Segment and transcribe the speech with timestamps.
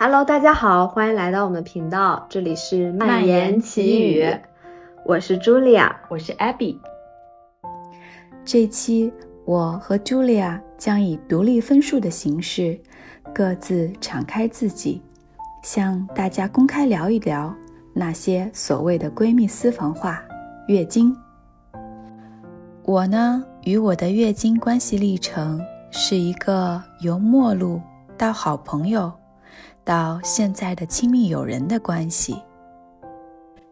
[0.00, 4.24] Hello，大家好，欢迎来到我们的频道，这里是蔓延奇语，
[5.04, 6.78] 我是 Julia，我是 Abby。
[8.44, 9.12] 这期
[9.44, 12.80] 我和 Julia 将以独立分数的形式，
[13.34, 15.02] 各自敞开自己，
[15.64, 17.52] 向大家公开聊一聊
[17.92, 20.22] 那些所谓的闺蜜私房话——
[20.68, 21.12] 月经。
[22.84, 25.60] 我呢，与我的月经关系历程
[25.90, 27.80] 是一个由陌路
[28.16, 29.12] 到好朋友，
[29.88, 32.36] 到现在的亲密友人的关系。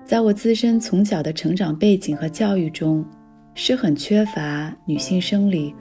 [0.02, 3.04] 在我自身从小的成长背景和教育中，
[3.52, 5.74] 是很缺乏女性生理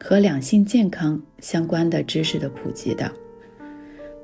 [0.00, 3.10] 和两性健康相关的知识的普及的。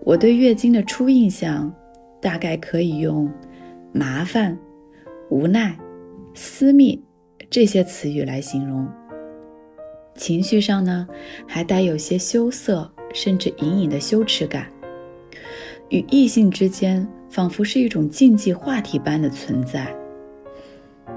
[0.04, 1.74] 我对月经的初印象，
[2.22, 3.28] 大概可以用
[3.92, 4.56] 麻烦、
[5.30, 5.76] 无奈、
[6.32, 7.02] 私密。
[7.50, 8.86] 这些词语来形容，
[10.14, 11.08] 情绪上呢，
[11.44, 14.70] 还带有些羞涩，甚至隐隐的羞耻感。
[15.88, 19.94] 与异性之间，仿佛是一种禁忌话题般的存在。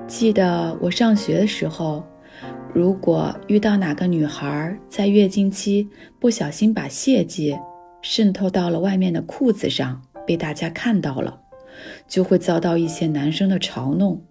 [0.08, 2.04] 记得我上学的时候，
[2.74, 5.88] 如果遇到哪个女孩在月经期
[6.20, 7.58] 不小心把血迹
[8.02, 11.40] 渗透到了外面的裤子上，被大家看到了，
[12.08, 14.22] 就会遭到一些男生的嘲弄。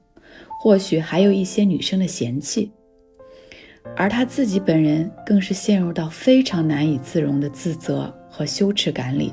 [0.61, 2.73] 或许还有一些女生的嫌弃，
[3.97, 9.33] 而她自己本人更是陷入到非常难以自容的自责和羞耻感里。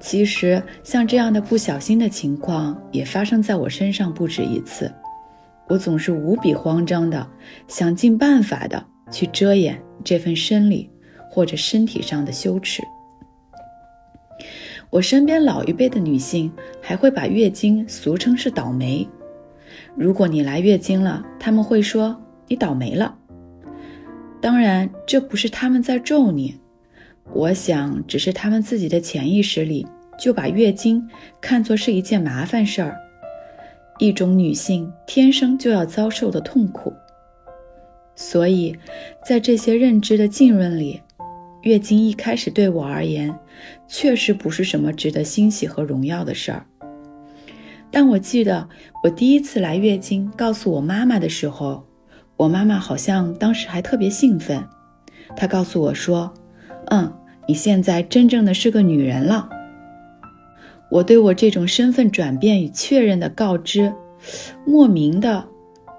[0.00, 4.92] 其实，像这样的不小心的情况也发生在我身上不止一次。
[5.66, 7.28] 我总是无比慌张的，
[7.66, 10.88] 想尽办法的去遮掩这份生理
[11.30, 12.82] 或者身体上的羞耻。
[14.88, 19.06] 我身边老一辈的女性还会把月经俗称是倒霉。
[19.94, 23.14] 如果你来月经了，他们会说你倒霉了。
[24.40, 26.58] 当然，这不是他们在咒你，
[27.32, 29.86] 我想只是他们自己的潜意识里
[30.18, 31.08] 就把月经
[31.40, 32.96] 看作是一件麻烦事儿，
[33.98, 36.92] 一种女性天生就要遭受的痛苦。
[38.16, 38.76] 所以，
[39.24, 41.00] 在这些认知的浸润里，
[41.62, 43.32] 月经一开始对我而言，
[43.86, 46.66] 确实不是什么值得欣喜和荣耀的事儿。
[47.92, 48.68] 但我记得
[49.04, 51.86] 我第一次来月经，告诉我妈妈的时候，
[52.36, 54.66] 我妈妈好像当时还特别兴奋。
[55.36, 56.32] 她告诉我说
[56.90, 57.12] ：“嗯，
[57.46, 59.48] 你现在真正的是个女人了。”
[60.90, 63.92] 我对我这种身份转变与确认的告知，
[64.64, 65.46] 莫名的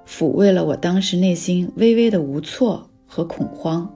[0.08, 3.88] 抚慰了我当时内心微微的无措和恐慌，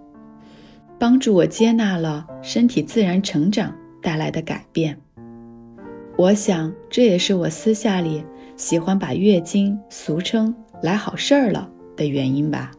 [1.00, 4.96] 帮助我接纳了身体自然成长带来的改变。
[6.16, 8.24] 我想，这也是我私下里
[8.56, 10.54] 喜欢把月经俗称
[10.84, 11.68] “来好事儿了”
[11.98, 12.70] 的原因吧，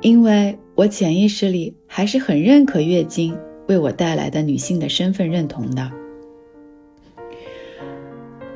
[0.00, 3.36] 因为我潜意识里还是很认可月经
[3.68, 5.90] 为我带来的女性的身份认同的。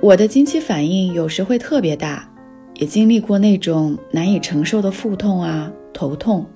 [0.01, 2.29] 我的经期反应有时会特别大，
[2.77, 6.47] 也经历过那种难以承受的腹痛啊、头痛，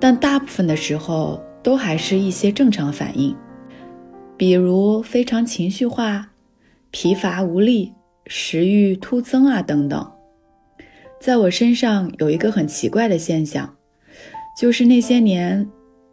[0.00, 3.36] 但大部分的时候都还是一些正常反应，
[4.36, 6.30] 比如非常情绪化。
[6.92, 7.92] 疲乏无力、
[8.26, 10.12] 食欲突增啊，等等。
[11.20, 13.75] 在我身上有一个很奇怪的现象，
[14.56, 15.68] 就是那些年，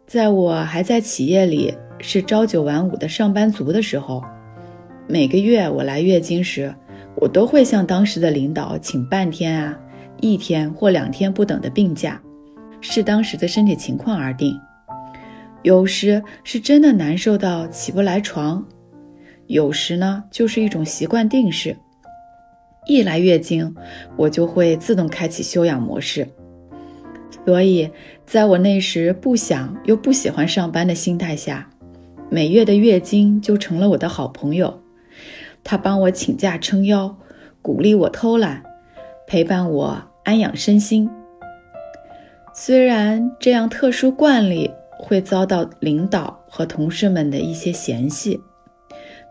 [0.06, 4.22] 在我还在企业里是朝九晚五的上班族的时候，
[5.08, 6.72] 每个月我来月经时，
[7.16, 9.74] 我都会向当时的领导请半天啊、
[10.20, 12.20] 一天或两天不等的病假，
[12.82, 14.54] 视当时的身体情况而定。
[15.62, 18.62] 有时是真的难受到起不来床。
[19.46, 21.74] 有时呢，就是一种习惯定式，
[22.86, 23.74] 一来月经，
[24.18, 26.28] 我就会自动开启休养模式。
[27.44, 27.90] 所以，
[28.24, 31.68] 在我那时不想又不喜欢上班的心态下，
[32.30, 34.80] 每月的月经就成了我的好朋友。
[35.62, 37.16] 他帮我请假撑腰，
[37.60, 38.62] 鼓励我偷懒，
[39.26, 41.08] 陪伴我安养身心。
[42.54, 48.40] 虽然这样特殊惯例会遭到领导和同事们的一些嫌隙。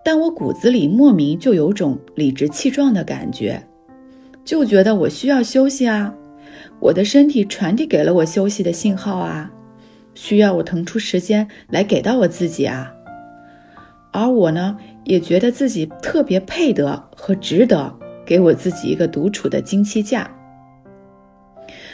[0.06, 3.64] 但我骨子里莫名就有种理直气壮的感觉，
[4.44, 6.14] 就觉得我需要休息啊，
[6.84, 9.50] 我的身体传递给了我休息的信号啊，
[10.14, 12.94] 需要我腾出时间来给到我自己啊。
[14.12, 20.30] 而我呢，也觉得自己特别配得和值得给我自己一个独处的经期假。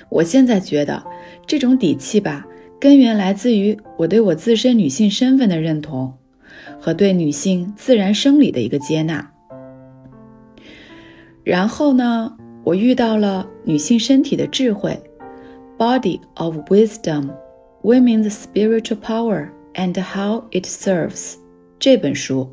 [0.10, 1.04] 我现在觉得
[1.46, 2.48] 这种底气吧，
[2.80, 6.16] 根源来自于我对我自身女性身份的认同。
[6.82, 9.32] 和对女性自然生理的一个接纳。
[11.44, 14.98] 然后呢，我遇到了《女性身体的智慧》
[15.78, 17.30] （Body of Wisdom:
[17.84, 21.36] Women's Spiritual Power and How It Serves）
[21.80, 22.50] 这本书，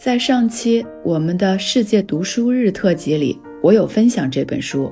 [0.00, 4.90] 在上期我们的世界读书日特辑里，我有分享这本书。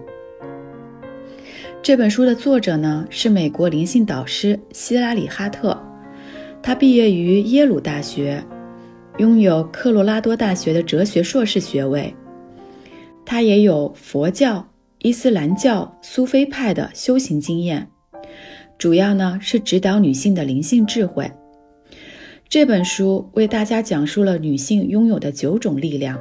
[1.83, 5.77] 这本书的作者呢是美国灵性导师希拉里·哈特，
[6.63, 8.43] 他毕业于耶鲁大学，
[9.19, 12.15] 拥有科罗拉多大学的哲学硕士学位。
[13.27, 14.65] 他也有佛教、
[15.01, 17.91] 伊斯兰教、苏菲派的修行经验，
[18.79, 21.31] 主要呢是指导女性的灵性智慧。
[22.49, 26.17] 这本书为大家讲述了女性拥有的九种力量，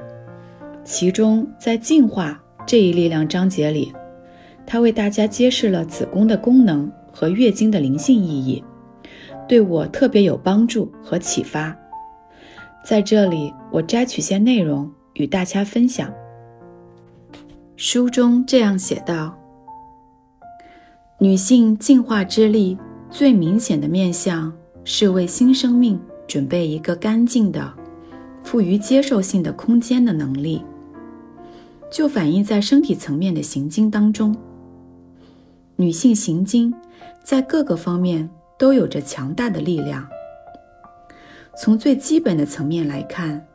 [0.84, 3.94] 其中在进化这一力量章节里，
[4.66, 8.63] 他为大家揭示了子宫的功能和月经的灵性意义，
[9.48, 11.78] 对我特别有帮助和启发。
[12.84, 16.12] 在这里，我摘取些内容与大家分享。
[17.77, 19.38] 书中这样写道：
[21.19, 22.77] 女性进化之力
[23.10, 24.51] 最明显的面相
[24.83, 26.00] 是为新生命。
[26.27, 27.72] 准备一个干净的、
[28.42, 30.60] 富于接受性的空间的能力，
[31.92, 34.36] 就反映在身体层面的行经当中。
[35.75, 36.74] 女性行经
[37.24, 40.04] 在各个方面都有着强大的力量。
[41.56, 43.45] 从最基本的层面来看，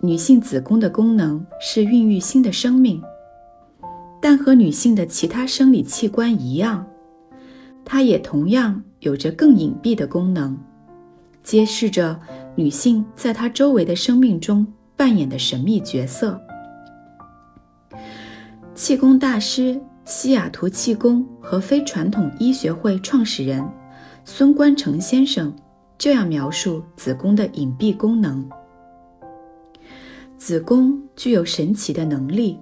[0.00, 3.02] 女性子宫的功能是孕育新的生命，
[4.20, 6.86] 但和女性的其他生理器官一样，
[7.84, 10.58] 它也同样有着更隐蔽的功能。
[11.42, 12.20] 揭示着
[12.54, 16.38] 女性在她周围的生命中扮演的神秘角色。
[18.74, 23.66] 气功大师西雅图气功和非传统医学会创始人
[24.24, 25.52] 孙观成先生
[25.98, 28.44] 这样描述子宫的隐蔽功能：
[30.36, 32.58] 子宫具有神奇的能力，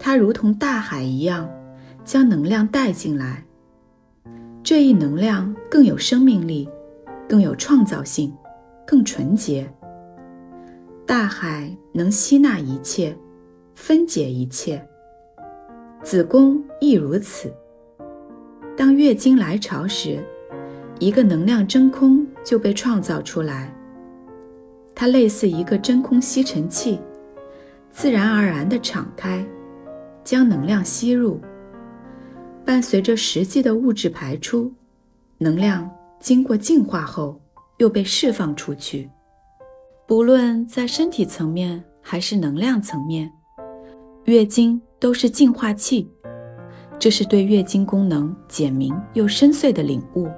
[0.00, 1.48] 它如同大海一样，
[2.04, 3.44] 将能量带进来。
[4.64, 6.68] 这一能量更有生命力。
[7.28, 8.34] 更有创造性，
[8.84, 9.72] 更纯洁。
[11.06, 13.16] 大海能吸纳一切，
[13.76, 14.84] 分解一切。
[16.02, 17.54] 子宫亦如此。
[18.76, 20.18] 当月经来潮时，
[20.98, 23.72] 一个能量真空就被创造出来。
[24.92, 26.98] 它类似一个真空吸尘器，
[27.92, 29.46] 自然而然地敞开，
[30.30, 31.40] 将能量吸入。
[32.64, 34.72] 伴随着实际的物质排出，
[35.38, 35.90] 能量。
[36.20, 37.40] 经过净化后，
[37.78, 39.10] 又被释放出去。
[40.06, 43.28] 不论在身体层面还是能量层面，
[44.26, 46.08] 月经都是净化器。
[46.96, 50.28] 这是对月经功能简明又深邃的领悟。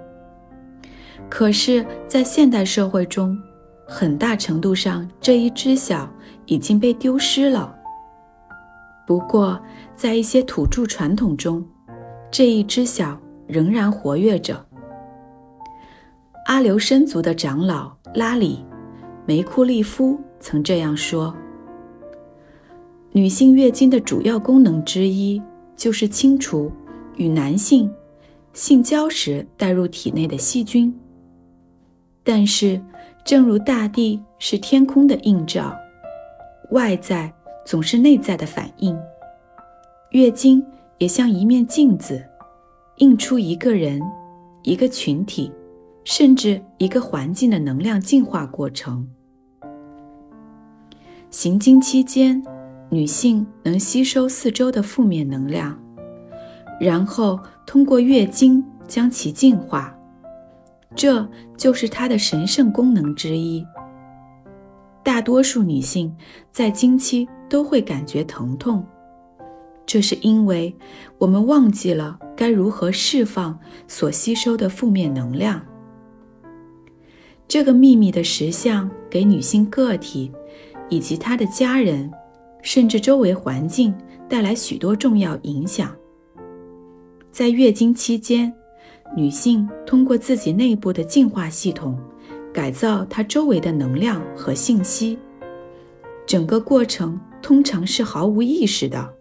[1.28, 3.36] 可是，在现代社会中，
[3.86, 6.10] 很大程度上这一知晓
[6.46, 7.76] 已经被丢失了。
[9.06, 9.60] 不过，
[9.94, 11.64] 在一些土著传统中，
[12.30, 14.64] 这一知晓仍然活跃着。
[16.46, 18.64] 阿留申族的长老拉里·
[19.26, 21.34] 梅库利夫曾这样说
[23.12, 25.40] ：“女性月经的主要功能之一，
[25.76, 26.70] 就是清除
[27.16, 27.92] 与男性
[28.52, 30.92] 性交时带入体内的细菌。
[32.24, 32.80] 但是，
[33.24, 35.76] 正如大地是天空的映照，
[36.70, 37.32] 外在
[37.64, 38.96] 总是内在的反应，
[40.10, 40.64] 月经
[40.98, 42.24] 也像一面镜子，
[42.96, 44.00] 映出一个人、
[44.62, 45.50] 一个群体。”
[46.04, 49.08] 甚至一个环境的能量进化过程。
[51.30, 52.42] 行经期间，
[52.90, 55.78] 女性能吸收四周的负面能量，
[56.80, 59.96] 然后通过月经将其净化，
[60.96, 61.24] 这
[61.56, 63.64] 就是它的神圣功能之一。
[65.04, 66.12] 大多数女性
[66.50, 68.82] 在经期都会感觉疼痛，
[69.84, 70.74] 这是因为
[71.18, 75.60] 我们忘记了该如何释放所吸收的负面能量。
[77.46, 80.32] 这个秘密的实相给女性个体
[80.88, 82.10] 以及她的家人，
[82.62, 83.94] 甚至周围环境
[84.30, 85.94] 带来许多重要影响。
[87.30, 88.50] 在月经期间，
[89.14, 91.98] 女性通过自己内部的净化系统，
[92.50, 95.18] 改造她周围的能量和信息。
[96.24, 99.12] 整个过程通常是毫无意识的。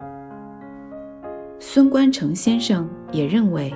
[1.58, 3.72] 孙观成先生也认为。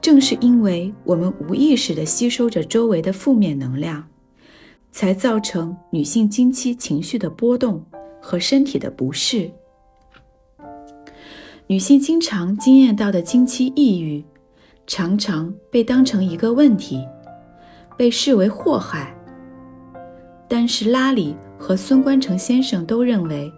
[0.00, 4.04] 正是因为我们无意识地吸收着周围的负面能量，
[4.92, 7.82] 才造成女性经期情绪的波动
[8.20, 9.50] 和身体的不适。
[11.66, 14.22] 女性经常经验到的经期抑郁，
[14.86, 17.02] 常常被当成一个问题，
[17.96, 19.16] 被视为祸害。
[20.46, 21.34] 但是拉里
[21.64, 23.50] 和孙观成先生都认为，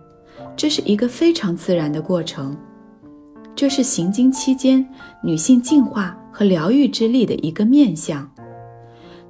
[0.57, 2.57] 这是一个非常自然的过程，
[3.53, 4.89] 这是行经期间
[5.25, 6.17] 女性进化。
[6.31, 8.31] 和疗愈之力的一个面相，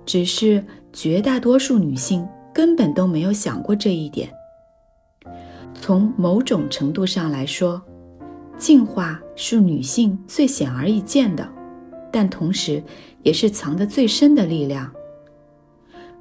[0.04, 4.28] 只是绝大多数女性根本都没有想过这一点。
[5.73, 7.80] 从某种程度上来说，
[8.59, 11.49] 进化是女性最显而易见的，
[12.11, 12.83] 但同时
[13.23, 14.92] 也是藏得最深的力量。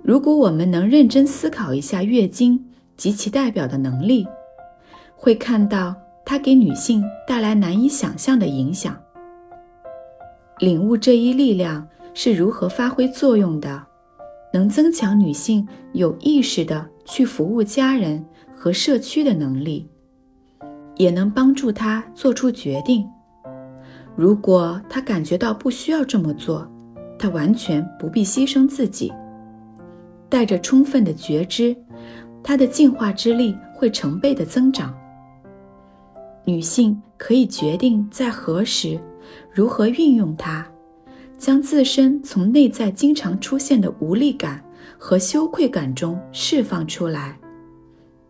[0.06, 2.64] 如果我们能认真思考一下月经
[2.96, 4.24] 及其代表的能力，
[5.16, 8.96] 会看到它给女性带来难以想象的影响。
[10.60, 13.84] 领悟这一力量是如何发挥作用的，
[14.54, 18.24] 能增强女性有意识的去服务家人
[18.56, 19.90] 和社区的能力，
[20.98, 23.04] 也能帮助她做出决定。
[24.16, 26.72] 如果她感觉到不需要这么做，
[27.18, 29.12] 她完全不必牺牲自己。
[30.30, 31.76] 带着充分的觉知，
[32.44, 34.96] 她的进化之力会成倍的增长。
[36.46, 39.00] 女性可以决定在何时。
[39.52, 40.68] 如何运用它，
[41.38, 44.64] 将自身从内在经常出现的无力感
[45.00, 47.40] 和羞愧感中释放出来，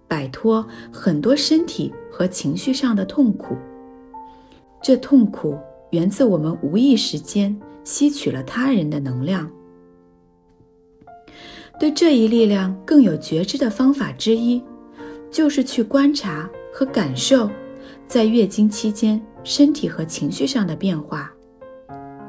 [0.08, 3.58] 摆脱很多身体和情绪上的痛苦。
[4.82, 5.58] 这痛苦
[5.92, 9.52] 源自我们无意识间吸取了他人的能量。
[11.80, 14.64] 对这一力量更有觉知的方法之一，
[15.30, 17.50] 就是去观察和感受，
[18.08, 19.22] 在月经期间。
[19.48, 21.32] 身体和情绪上的变化，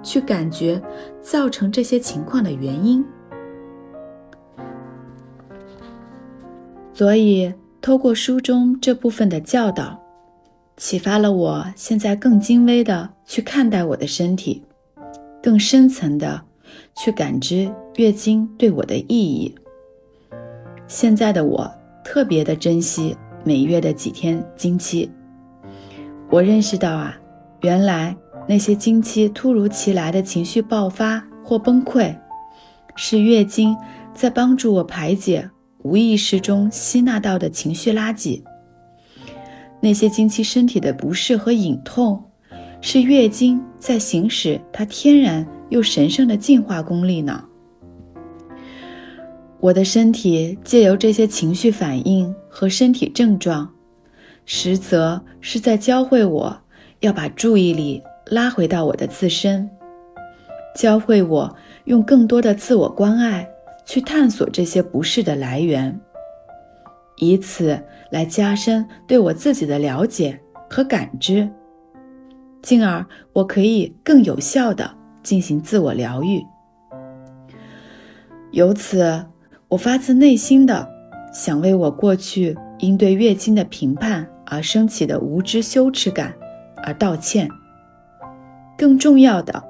[0.02, 0.78] 去感觉
[1.22, 3.02] 造成这些情况的原因。
[6.92, 7.50] 所以，
[7.80, 9.98] 透过书中这部分的教导，
[10.76, 14.62] 启发了我现在更精微的去看待我的身体，
[15.42, 16.42] 更深层的
[16.96, 19.54] 去感知月经对我的意义。
[20.88, 21.70] 现在的我
[22.04, 25.10] 特别的珍惜每月的几天经期。
[26.30, 27.16] 我认识到啊，
[27.60, 28.16] 原来
[28.48, 32.16] 那些经期突如其来的情绪爆发或崩溃，
[32.96, 33.76] 是月经
[34.14, 35.48] 在帮助我排解
[35.82, 38.42] 无意识中吸纳到的情绪垃圾。
[39.80, 42.24] 那些经期身体的不适和隐痛，
[42.80, 47.44] 是月经在行使它天然又神圣的净化功力呢。
[49.60, 53.72] 我的身体借由这些情绪反应和身体症状。
[54.48, 56.56] 实则是在教会我
[57.00, 59.68] 要把注意力拉回到我的自身，
[60.76, 61.56] 教会我
[61.86, 63.48] 用更多的自我关爱
[63.84, 66.00] 去探索这些不适的来源，
[67.16, 67.76] 以此
[68.10, 71.50] 来加深对我自己的了解和感知，
[72.62, 74.88] 进而我可以更有效地
[75.26, 76.46] 进行自我疗愈。
[78.52, 79.26] 由此，
[79.68, 80.88] 我发自内心的
[81.32, 84.26] 想为我过去因对月经的评判。
[84.48, 86.32] 而升起的无知羞耻感，
[86.84, 87.48] 而道歉。
[88.78, 89.60] 更重要的，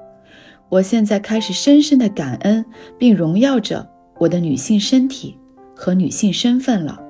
[0.69, 2.63] 我现在开始深深的感恩
[2.95, 5.35] 并荣耀着我的女性身体
[5.75, 7.01] 和女性身份了。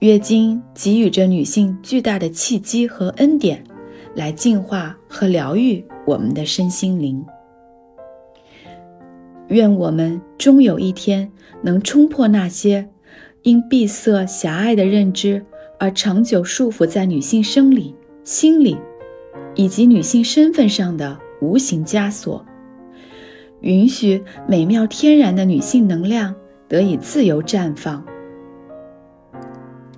[0.00, 3.64] 月经给予着女性巨大的契机和恩典，
[4.16, 7.24] 来净化和疗愈我们的身心灵。
[9.48, 11.30] 愿我们终有一天
[11.62, 12.88] 能冲破那些。
[13.42, 15.40] 因闭塞狭隘的认知
[15.78, 17.94] 而长久束缚在女性生理、
[18.24, 18.76] 心理
[19.54, 22.44] 以及女性身份上的无形枷锁，
[23.60, 26.34] 允许美妙天然的女性能量
[26.66, 28.04] 得以自由绽放。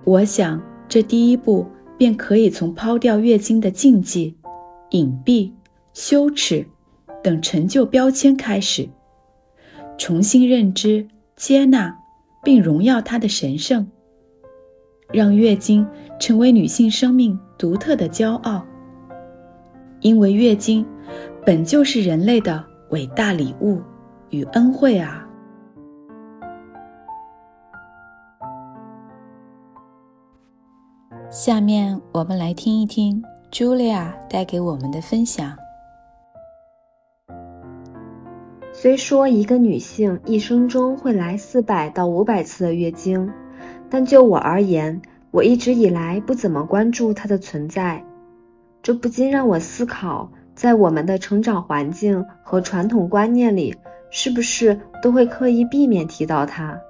[0.04, 1.66] 我想，这第一步
[1.98, 4.34] 便可以从抛掉月经的禁忌、
[4.90, 5.52] 隐蔽、
[5.92, 6.64] 羞耻
[7.22, 8.88] 等陈旧标签开始，
[9.98, 11.94] 重新认知、接纳。
[12.44, 13.86] 并荣耀它的神圣，
[15.12, 15.86] 让月经
[16.20, 18.64] 成为女性生命独特的骄傲。
[20.00, 20.86] 因为月经
[21.44, 23.82] 本就是人类的伟大礼物
[24.30, 25.27] 与恩惠啊！
[31.30, 35.54] 下面我们来听一听 Julia 带给我们的分享。
[38.72, 43.30] 虽说一个女性一生中会来四百到五百次的月经，
[43.90, 48.02] 但就我而言，我一直以来不怎么关注它的存在。
[48.82, 53.76] 这不禁让我思考，在我们的成长环境和传统观念里，
[54.10, 56.80] 是不是都会刻意避免提到它？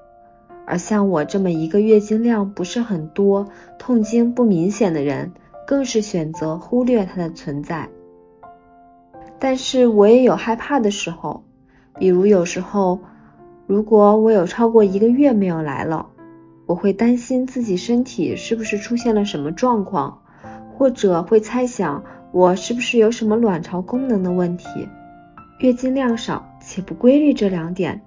[0.69, 3.49] 而像我这么一个月经量不是很多、
[3.79, 5.33] 痛经不明显的人，
[5.67, 7.89] 更是选择忽略它的存在。
[9.39, 11.43] 但是我也有害怕的时候。
[11.99, 13.01] 比如有时候，
[13.67, 16.11] 如果我有超过一个月没有来了，
[16.67, 20.21] 我会担心自己身体是不是出现了什么状况，
[20.77, 24.69] 或者会猜想我是不是有什么卵巢功能的问题。
[25.59, 28.03] 月经量少且不规律这两点，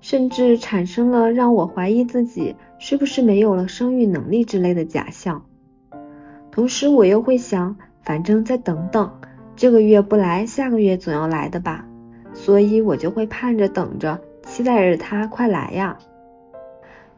[0.00, 5.44] 甚至产生了让我怀疑自己是不是没有了生育能力之类的假象。
[6.50, 9.10] 同时，我又会想，反正再等等，
[9.56, 11.86] 这个月不来，下个月总要来的吧，
[12.32, 15.98] 所以我就会盼着等着，期待着他快来呀。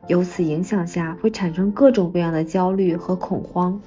[0.07, 3.81] 由此影响下，会产生各种各样的焦虑和恐慌。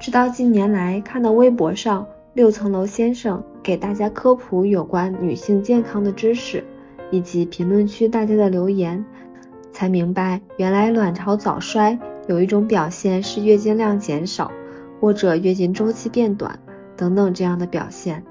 [0.00, 6.64] 直到近年来看到微博上六层楼先生给大家科普有关女性健康的知识，
[7.12, 9.04] 以及评论区大家的留言，
[9.70, 14.50] 才明白原来卵巢早衰有一种表现是月经量减少，
[15.00, 16.58] 或者月经周期变短
[16.96, 18.24] 等等这样的表现。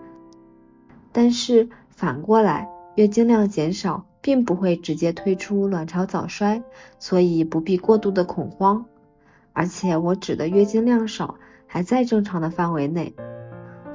[1.13, 6.61] 但是反过来，月经量减少并不会直接推出卵巢早衰，
[6.99, 8.83] 所以不必过度的恐慌。
[9.53, 11.35] 而且我指的月经量少。
[11.73, 13.15] 还在正常的范围内，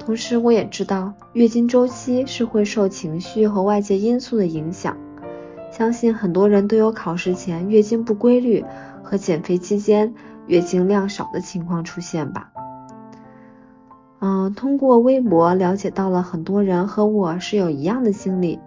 [0.07, 4.95] 同时我也知道月经周期是会受情绪和外界因素的影响。
[5.69, 8.63] 相信很多人都有考试前月经不规律
[9.03, 12.53] 和减肥期间月经量少的情况出现吧。
[14.19, 18.61] 嗯，通过微博了解到了很多人和我是有一样的经历，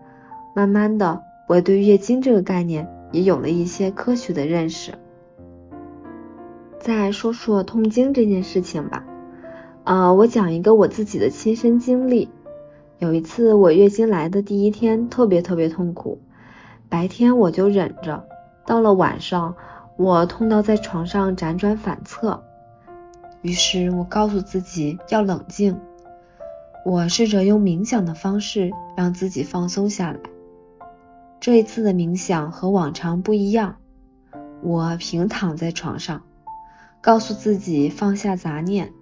[0.54, 4.92] 慢慢的我对月经这个概念也有了一些科学的认识。
[6.78, 9.06] 再说说痛经这件事情吧，
[9.90, 12.30] 呃，我讲一个我自己的亲身经历。
[13.00, 16.20] 有一次我月经来的第一天特别特别痛苦，
[16.88, 18.24] 白天我就忍着，
[18.64, 19.56] 到了晚上
[19.96, 22.44] 我痛到在床上辗转反侧，
[23.42, 25.80] 于是我告诉自己要冷静，
[26.86, 30.20] 我试着用冥想的方式让自己放松下来。
[31.40, 33.74] 这一次的冥想和往常不一样，
[34.62, 36.22] 我平躺在床上。
[37.00, 38.92] 告诉自己放下杂念，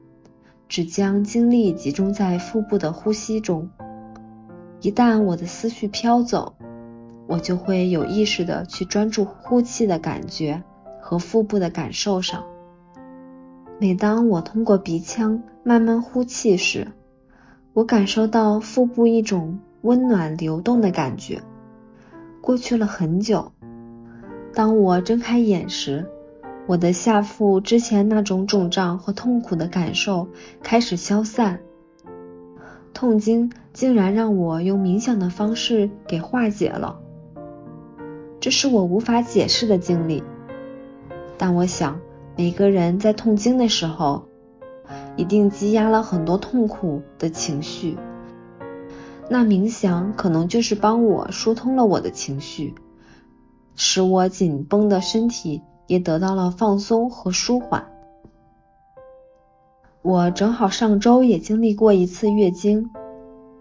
[0.68, 3.70] 只将精力集中在腹部的呼吸中。
[4.80, 6.54] 一旦我的思绪飘走，
[7.26, 10.62] 我就会有意识的去专注呼气的感觉
[11.00, 12.44] 和腹部的感受上。
[13.80, 16.88] 每当我通过鼻腔慢慢呼气时，
[17.72, 21.40] 我感受到腹部一种温暖流动的感觉。
[22.40, 23.52] 过去了很久，
[24.52, 26.06] 当我睁开眼时。
[26.68, 30.28] 我的下腹之前那种肿胀和痛苦的感受
[30.62, 31.60] 开始消散，
[32.92, 37.00] 痛经竟然让我用冥想的方式给化解了，
[38.38, 40.22] 这是我无法解释的经历。
[41.38, 42.00] 但我想，
[42.36, 44.28] 每个人在痛经的时候，
[45.16, 47.96] 一定积压了很多痛苦的情绪，
[49.30, 52.74] 那冥想可能就是帮我疏通了我的情绪，
[53.74, 55.62] 使我紧绷的身体。
[55.88, 57.86] 也得到了放松和舒缓。
[60.02, 62.90] 我正好上周也经历过一次月经，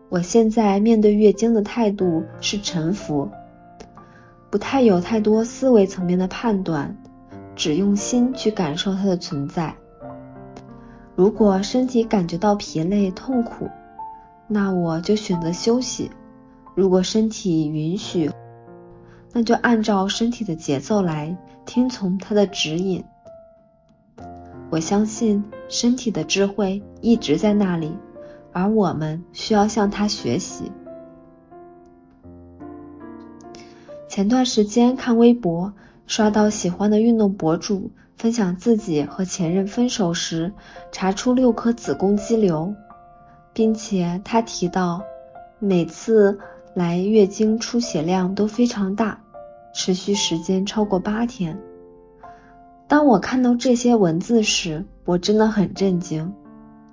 [0.09, 3.29] 我现在面对月经的态度是臣服，
[4.51, 6.95] 不太有太多思维层面的判断，
[7.55, 9.75] 只用心去感受它的存在。
[11.15, 13.67] 如果身体感觉到疲累、痛苦，
[14.47, 16.11] 那我就选择休息；
[16.75, 18.29] 如果身体允许，
[19.37, 23.05] 那就按照身体的节奏来，听从他的指引。
[24.71, 27.95] 我相信身体的智慧一直在那里，
[28.51, 30.71] 而我们需要向他学习。
[34.09, 35.71] 前段时间看微博，
[36.07, 40.51] 刷到喜欢的运动博主分享自己和前任分手时
[40.91, 42.73] 查出六颗子宫肌瘤，
[43.53, 45.03] 并且他提到
[45.59, 46.39] 每次
[46.73, 49.19] 来月经出血量都非常大。
[49.77, 51.59] 持续时间超过八天。
[52.87, 56.33] 当我看到这些文字时，我真的很震惊，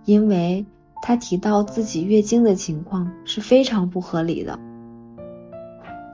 [0.05, 0.67] 因为
[1.01, 4.59] 他提到自己月经的情况是非常不合理的。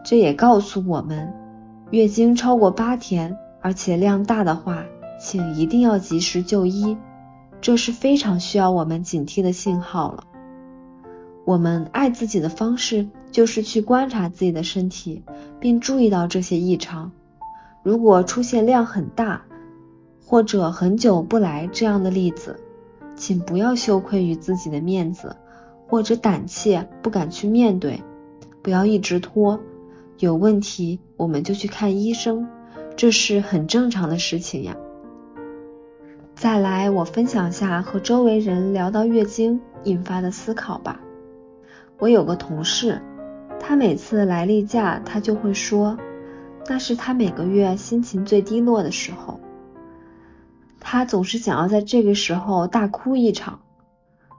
[0.04, 1.35] 这也告诉我们，
[1.90, 4.85] 月经超过八天，而且量大的话，
[5.20, 6.96] 请一定要及时就医，
[7.61, 10.22] 这是非常需要我们警惕的信号了。
[11.50, 15.24] 我们爱自己的方式就是去观察自己的身体，
[15.58, 17.10] 并注意到这些异常。
[17.82, 19.42] 如果出现量很大
[20.24, 22.60] 或者很久不来这样的例子，
[23.16, 25.34] 请不要羞愧于自己的面子，
[25.88, 28.00] 或者胆怯不敢去面对，
[28.62, 29.58] 不要一直拖。
[30.20, 32.46] 有问题我们就去看医生，
[32.94, 34.76] 这是很正常的事情呀。
[36.36, 41.00] 再来，我分享下和周围人聊到月经引发的思考吧。
[42.00, 43.00] 我有个同事，
[43.60, 45.98] 他每次来例假，他就会说，
[46.66, 49.38] 那是他每个月心情最低落的时候。
[50.80, 53.60] 他总是想要在这个时候大哭一场，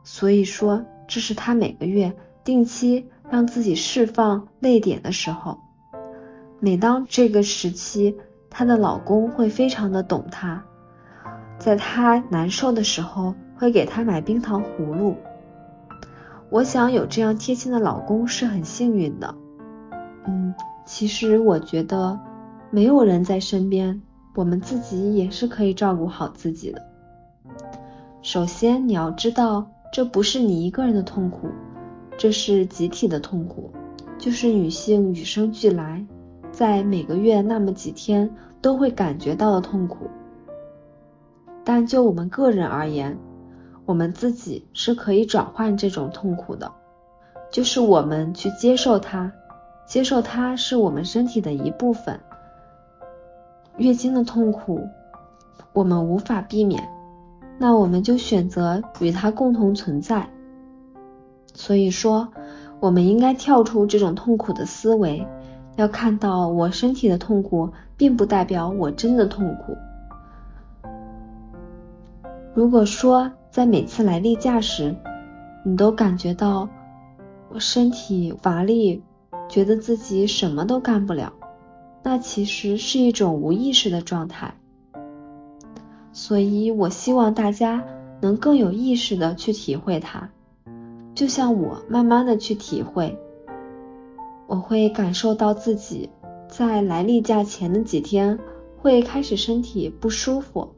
[0.04, 5.60] 所以说这是他每个月定期让自己释放泪点的时候。
[6.60, 8.18] 每当这个时期，
[8.50, 10.64] 她的老公会非常的懂她，
[11.60, 15.16] 在她难受的时候会给她买冰糖葫芦。
[16.52, 19.34] 我想有这样贴心的老公是很幸运的。
[20.28, 20.54] 嗯，
[20.86, 22.20] 其实我觉得
[22.70, 24.02] 没有人在身边，
[24.36, 26.82] 我们自己也是可以照顾好自己的。
[28.22, 31.48] 首先你要知道，这不是你一个人的痛苦，
[32.18, 33.72] 这是集体的痛苦，
[34.18, 36.06] 就是女性与生俱来。
[36.52, 38.30] 在每个月那么几天
[38.62, 40.10] 都会感觉到的痛苦，
[41.64, 43.18] 但就我们个人而言，
[43.86, 46.72] 我们自己是可以转换这种痛苦的，
[47.52, 49.32] 就是我们去接受它，
[49.86, 52.20] 接受它是我们身体的一部分。
[53.78, 54.88] 月经的痛苦
[55.74, 56.88] 我们无法避免，
[57.58, 60.30] 那我们就选择与它共同存在。
[61.54, 62.28] 所以说，
[62.80, 65.28] 我们应该跳出这种痛苦的思维。
[65.78, 69.76] 要看到我身体的痛苦，并不代表我真的痛苦。
[72.54, 74.96] 如果说在每次来例假时，
[75.66, 76.70] 你都感觉到
[77.50, 79.04] 我身体乏力，
[79.50, 81.34] 觉得自己什么都干不了，
[82.02, 84.56] 那其实是一种无意识的状态。
[86.14, 87.84] 所以我希望大家
[88.22, 90.30] 能更有意识的去体会它，
[91.14, 93.20] 就像我慢慢的去体会。
[94.48, 96.10] 我会感受到自己
[96.48, 98.40] 在来例假前的几天
[98.78, 100.74] 会开始身体不舒服，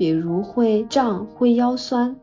[0.00, 2.16] 比如会胀、会腰酸，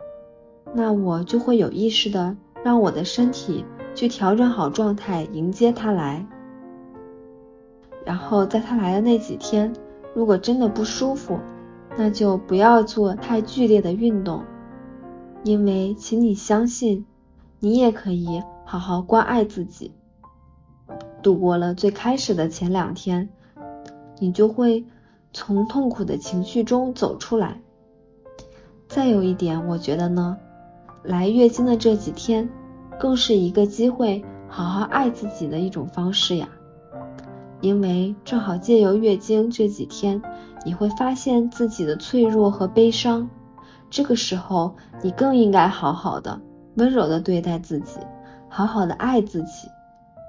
[0.73, 3.63] 那我就会有意识的让我的身体
[3.93, 6.25] 去调整好状态，迎接它来。
[8.03, 9.71] 然后在它来的那几天，
[10.15, 11.37] 如果真的不舒服，
[11.95, 14.41] 那就不要做太剧烈的运动，
[15.43, 17.05] 因为请你相信，
[17.59, 19.91] 你也可以好好关爱自己。
[21.21, 23.29] 度过了最开始的前两天，
[24.17, 24.83] 你就会
[25.31, 27.61] 从痛苦的情绪中走出来。
[28.87, 30.37] 再有一点，我觉得呢，
[31.03, 32.49] 来月经的这几天，
[32.99, 36.47] 更是一个机会好好爱自己的一种方式呀。
[37.59, 40.21] 因为正好借由月经这几天，
[40.65, 43.29] 你会发现自己的脆弱和悲伤，
[43.89, 46.39] 这个时候你更应该好好的、
[46.75, 47.99] 温柔的对待自己，
[48.47, 49.67] 好好的爱自己。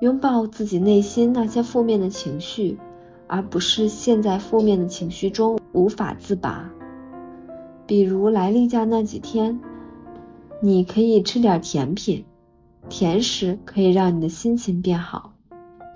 [0.00, 2.78] 拥抱自己内心那些负面的情绪，
[3.26, 6.70] 而不是陷在负面的情绪中无法自拔。
[7.88, 9.58] 比如来例假那几天，
[10.60, 12.24] 你可以吃点甜品，
[12.88, 15.32] 甜食可以让你的心情变好。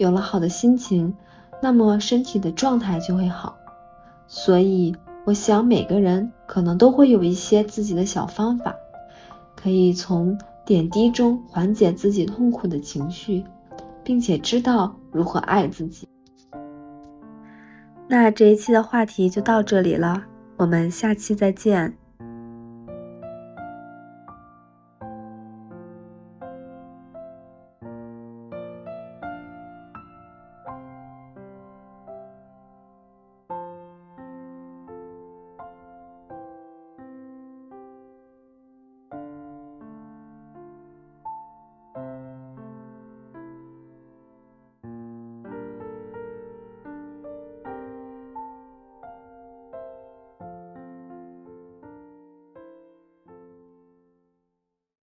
[0.01, 1.15] 有了好的心情，
[1.63, 3.55] 那么身体的状态就会好。
[4.27, 8.75] 所以，我想每个人可能都会有一些自己的小方法，
[9.55, 13.45] 可以从点滴中缓解自己痛苦的情绪。
[14.05, 16.09] 并且知道如何爱自己。
[18.09, 20.25] 那这一期的话题就到这里了，
[20.63, 22.02] 我们下期再见。